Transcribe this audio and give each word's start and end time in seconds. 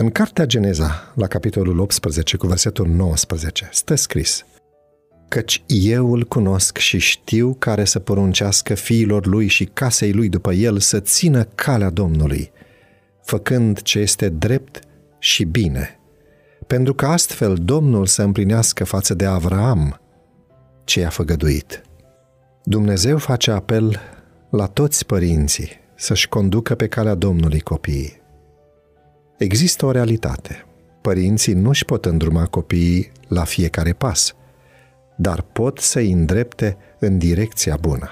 În 0.00 0.10
cartea 0.10 0.44
Geneza, 0.44 1.12
la 1.14 1.26
capitolul 1.26 1.78
18 1.78 2.36
cu 2.36 2.46
versetul 2.46 2.86
19, 2.86 3.68
stă 3.72 3.94
scris 3.94 4.44
Căci 5.28 5.62
eu 5.66 6.12
îl 6.12 6.24
cunosc 6.24 6.76
și 6.76 6.98
știu 6.98 7.56
care 7.58 7.84
să 7.84 7.98
poruncească 7.98 8.74
fiilor 8.74 9.26
lui 9.26 9.46
și 9.46 9.64
casei 9.64 10.12
lui 10.12 10.28
după 10.28 10.52
el 10.52 10.78
să 10.78 11.00
țină 11.00 11.44
calea 11.44 11.90
Domnului, 11.90 12.50
făcând 13.22 13.82
ce 13.82 13.98
este 13.98 14.28
drept 14.28 14.80
și 15.18 15.44
bine, 15.44 15.98
pentru 16.66 16.94
că 16.94 17.06
astfel 17.06 17.54
Domnul 17.54 18.06
să 18.06 18.22
împlinească 18.22 18.84
față 18.84 19.14
de 19.14 19.24
Avraam 19.24 20.00
ce 20.84 21.00
i-a 21.00 21.10
făgăduit. 21.10 21.82
Dumnezeu 22.64 23.18
face 23.18 23.50
apel 23.50 24.00
la 24.50 24.66
toți 24.66 25.06
părinții 25.06 25.70
să-și 25.94 26.28
conducă 26.28 26.74
pe 26.74 26.86
calea 26.86 27.14
Domnului 27.14 27.60
copiii. 27.60 28.26
Există 29.38 29.86
o 29.86 29.90
realitate. 29.90 30.66
Părinții 31.00 31.52
nu 31.52 31.68
își 31.68 31.84
pot 31.84 32.04
îndruma 32.04 32.46
copiii 32.46 33.12
la 33.28 33.44
fiecare 33.44 33.92
pas, 33.92 34.34
dar 35.16 35.40
pot 35.40 35.78
să-i 35.78 36.12
îndrepte 36.12 36.76
în 36.98 37.18
direcția 37.18 37.76
bună. 37.80 38.10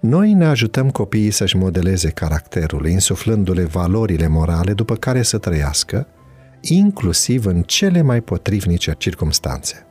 Noi 0.00 0.32
ne 0.32 0.46
ajutăm 0.46 0.90
copiii 0.90 1.30
să-și 1.30 1.56
modeleze 1.56 2.08
caracterul, 2.08 2.86
insuflându-le 2.86 3.64
valorile 3.64 4.26
morale 4.26 4.72
după 4.72 4.94
care 4.94 5.22
să 5.22 5.38
trăiască, 5.38 6.06
inclusiv 6.60 7.46
în 7.46 7.62
cele 7.62 8.02
mai 8.02 8.20
potrivnice 8.20 8.94
circumstanțe. 8.98 9.86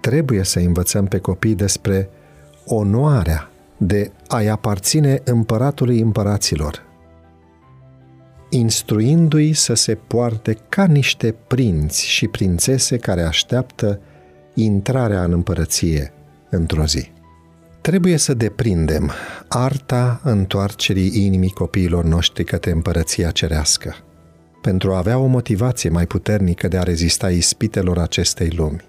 Trebuie 0.00 0.42
să 0.42 0.58
învățăm 0.58 1.06
pe 1.06 1.18
copii 1.18 1.54
despre 1.54 2.10
onoarea 2.66 3.50
de 3.76 4.10
a-i 4.28 4.48
aparține 4.48 5.20
împăratului 5.24 6.00
împăraților, 6.00 6.87
instruindu-i 8.50 9.52
să 9.52 9.74
se 9.74 9.94
poarte 9.94 10.56
ca 10.68 10.84
niște 10.84 11.34
prinți 11.46 12.06
și 12.06 12.28
prințese 12.28 12.96
care 12.96 13.22
așteaptă 13.22 14.00
intrarea 14.54 15.24
în 15.24 15.32
împărăție 15.32 16.12
într-o 16.50 16.84
zi. 16.84 17.10
Trebuie 17.80 18.16
să 18.16 18.34
deprindem 18.34 19.12
arta 19.48 20.20
întoarcerii 20.24 21.24
inimii 21.24 21.50
copiilor 21.50 22.04
noștri 22.04 22.44
către 22.44 22.70
împărăția 22.70 23.30
cerească, 23.30 23.96
pentru 24.62 24.92
a 24.92 24.96
avea 24.96 25.18
o 25.18 25.26
motivație 25.26 25.90
mai 25.90 26.06
puternică 26.06 26.68
de 26.68 26.78
a 26.78 26.82
rezista 26.82 27.30
ispitelor 27.30 27.98
acestei 27.98 28.50
lumi. 28.56 28.80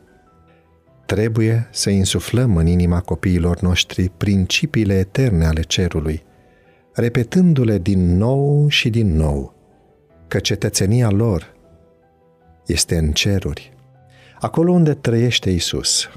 Trebuie 1.06 1.68
să 1.72 1.90
insuflăm 1.90 2.56
în 2.56 2.68
inima 2.68 3.00
copiilor 3.00 3.60
noștri 3.60 4.12
principiile 4.18 4.98
eterne 4.98 5.46
ale 5.46 5.62
cerului, 5.62 6.24
repetându-le 7.00 7.78
din 7.78 8.18
nou 8.18 8.68
și 8.68 8.90
din 8.90 9.16
nou 9.16 9.54
că 10.28 10.40
cetățenia 10.40 11.10
lor 11.10 11.54
este 12.66 12.98
în 12.98 13.12
ceruri, 13.12 13.74
acolo 14.40 14.72
unde 14.72 14.94
trăiește 14.94 15.50
Isus. 15.50 16.10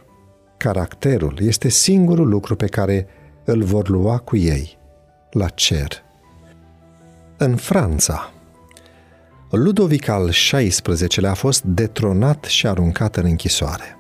Caracterul 0.57 1.39
este 1.41 1.69
singurul 1.69 2.29
lucru 2.29 2.57
pe 2.57 2.67
care 2.67 3.07
îl 3.45 3.63
vor 3.63 3.89
lua 3.89 4.19
cu 4.19 4.37
ei 4.37 4.79
la 5.31 5.49
cer. 5.49 6.03
În 7.37 7.57
Franța, 7.57 8.33
Ludovic 9.51 10.09
al 10.09 10.31
XVI-lea 10.31 11.31
a 11.31 11.35
fost 11.35 11.63
detronat 11.63 12.45
și 12.45 12.67
aruncat 12.67 13.17
în 13.17 13.25
închisoare. 13.25 13.97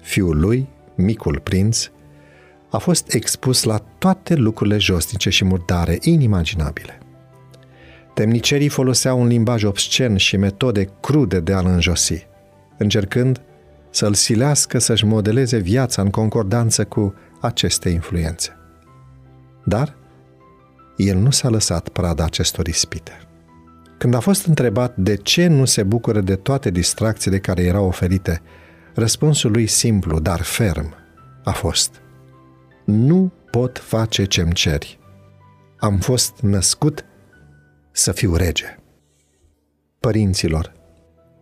Fiul 0.00 0.40
lui, 0.40 0.68
micul 0.94 1.40
prinț, 1.40 1.90
a 2.70 2.78
fost 2.78 3.12
expus 3.14 3.62
la 3.62 3.78
toate 3.98 4.34
lucrurile 4.34 4.78
josnice 4.78 5.30
și 5.30 5.44
murdare 5.44 5.98
inimaginabile. 6.00 6.98
Temnicerii 8.14 8.68
foloseau 8.68 9.20
un 9.20 9.26
limbaj 9.26 9.62
obscen 9.62 10.16
și 10.16 10.36
metode 10.36 10.88
crude 11.00 11.40
de 11.40 11.52
a-l 11.52 11.66
înjosi, 11.66 12.26
încercând 12.78 13.40
să-l 13.90 14.14
silească 14.14 14.78
să-și 14.78 15.04
modeleze 15.04 15.56
viața 15.56 16.02
în 16.02 16.10
concordanță 16.10 16.84
cu 16.84 17.14
aceste 17.40 17.88
influențe. 17.88 18.56
Dar 19.64 19.96
el 20.96 21.16
nu 21.16 21.30
s-a 21.30 21.48
lăsat 21.48 21.88
prada 21.88 22.24
acestor 22.24 22.66
ispite. 22.66 23.20
Când 23.98 24.14
a 24.14 24.20
fost 24.20 24.46
întrebat 24.46 24.96
de 24.96 25.16
ce 25.16 25.46
nu 25.46 25.64
se 25.64 25.82
bucură 25.82 26.20
de 26.20 26.36
toate 26.36 26.70
distracțiile 26.70 27.38
care 27.38 27.62
erau 27.62 27.86
oferite, 27.86 28.42
răspunsul 28.94 29.50
lui 29.50 29.66
simplu, 29.66 30.20
dar 30.20 30.42
ferm, 30.42 30.94
a 31.44 31.50
fost 31.50 32.00
Nu 32.86 33.32
pot 33.50 33.78
face 33.78 34.24
ce-mi 34.24 34.52
ceri. 34.52 34.98
Am 35.78 35.98
fost 35.98 36.40
născut 36.40 37.04
să 37.92 38.12
fiu 38.12 38.34
rege. 38.36 38.78
Părinților, 40.00 40.72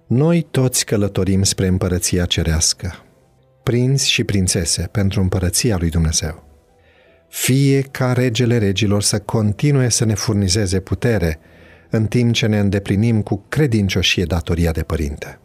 noi 0.07 0.47
toți 0.51 0.85
călătorim 0.85 1.43
spre 1.43 1.67
împărăția 1.67 2.25
cerească, 2.25 2.95
prinți 3.63 4.11
și 4.11 4.25
prințese 4.25 4.89
pentru 4.93 5.21
împărăția 5.21 5.77
lui 5.77 5.89
Dumnezeu. 5.89 6.45
Fie 7.29 7.81
ca 7.81 8.13
regele 8.13 8.59
regilor 8.59 9.03
să 9.03 9.21
continue 9.21 9.89
să 9.89 10.05
ne 10.05 10.15
furnizeze 10.15 10.81
putere, 10.81 11.39
în 11.91 12.07
timp 12.07 12.33
ce 12.33 12.47
ne 12.47 12.59
îndeplinim 12.59 13.23
cu 13.23 13.45
credincioșie 13.49 14.25
datoria 14.25 14.73
de 14.73 14.83
părinte. 14.83 15.39